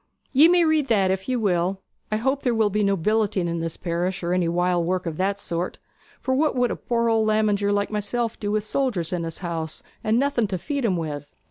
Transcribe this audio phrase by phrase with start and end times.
[0.33, 1.83] 'Ye may read that if ye will.
[2.11, 5.17] I hope there will be no billeting in this parish, or any wild work of
[5.17, 5.77] that sort;
[6.19, 9.83] for what would a poor old lamiger like myself do with soldiers in his house,
[10.03, 11.31] and nothing to feed 'em with?'